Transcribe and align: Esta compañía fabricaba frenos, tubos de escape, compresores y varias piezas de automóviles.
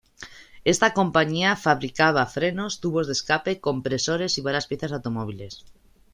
Esta 0.65 0.95
compañía 0.95 1.55
fabricaba 1.55 2.25
frenos, 2.25 2.79
tubos 2.79 3.05
de 3.05 3.13
escape, 3.13 3.59
compresores 3.61 4.35
y 4.39 4.41
varias 4.41 4.65
piezas 4.65 4.89
de 4.89 4.95
automóviles. 4.97 5.63